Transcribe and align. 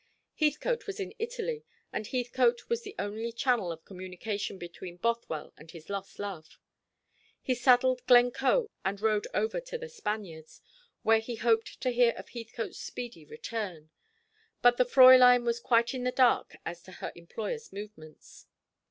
Heathcote 0.33 0.87
was 0.87 0.99
in 0.99 1.13
Italy, 1.19 1.63
and 1.93 2.07
Heathcote 2.07 2.69
was 2.69 2.81
the 2.81 2.95
only 2.97 3.31
channel 3.31 3.71
of 3.71 3.85
communication 3.85 4.57
between 4.57 4.97
Bothwell 4.97 5.53
and 5.57 5.69
his 5.69 5.91
lost 5.91 6.17
love. 6.17 6.57
He 7.39 7.53
saddled 7.53 8.03
Glencoe 8.07 8.71
and 8.83 8.99
rode 8.99 9.27
over 9.35 9.61
to 9.61 9.77
The 9.77 9.89
Spaniards, 9.89 10.59
where 11.03 11.19
he 11.19 11.35
hoped 11.35 11.79
to 11.81 11.91
hear 11.91 12.13
of 12.13 12.29
Heathcote's 12.29 12.79
speedy 12.79 13.25
return; 13.25 13.91
but 14.63 14.77
the 14.77 14.85
Fräulein 14.85 15.43
was 15.45 15.59
quite 15.59 15.93
in 15.93 16.03
the 16.03 16.11
dark 16.11 16.55
as 16.65 16.81
to 16.81 16.93
her 16.93 17.11
employer's 17.13 17.71
movements. 17.71 18.47